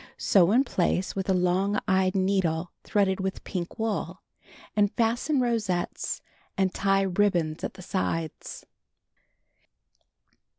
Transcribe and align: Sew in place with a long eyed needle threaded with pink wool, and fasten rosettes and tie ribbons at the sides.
Sew 0.17 0.49
in 0.51 0.63
place 0.63 1.15
with 1.15 1.29
a 1.29 1.33
long 1.35 1.77
eyed 1.87 2.15
needle 2.15 2.71
threaded 2.83 3.19
with 3.19 3.43
pink 3.43 3.77
wool, 3.77 4.23
and 4.75 4.91
fasten 4.91 5.39
rosettes 5.39 6.23
and 6.57 6.73
tie 6.73 7.03
ribbons 7.03 7.63
at 7.63 7.75
the 7.75 7.83
sides. 7.83 8.65